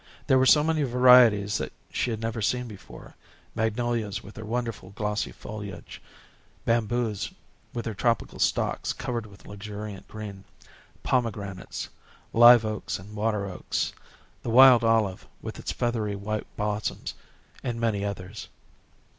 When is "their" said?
4.33-4.45, 7.85-7.93